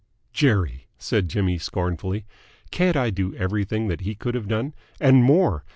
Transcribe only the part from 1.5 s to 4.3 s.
scornfully. "Can't I do everything that he